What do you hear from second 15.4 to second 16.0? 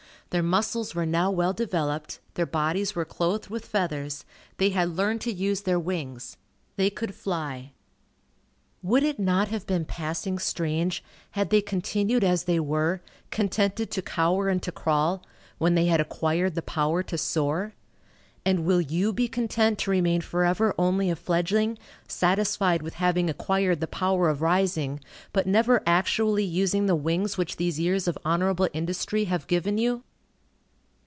when they had